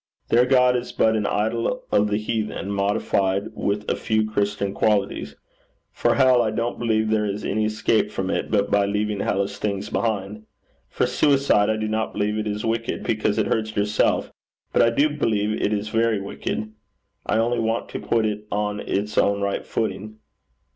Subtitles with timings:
[0.29, 5.35] Their God is but an idol of the heathen, modified with a few Christian qualities.
[5.91, 9.59] For hell, I don't believe there is any escape from it but by leaving hellish
[9.59, 10.47] things behind.
[10.89, 14.31] For suicide, I do not believe it is wicked because it hurts yourself,
[14.73, 16.73] but I do believe it is very wicked.
[17.27, 20.17] I only want to put it on its own right footing.'